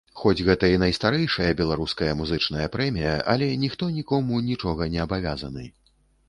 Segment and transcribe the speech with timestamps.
[0.19, 5.69] Хоць гэта і найстарэйшая беларуская музычная прэмія, але ніхто нікому нічога не абавязаны.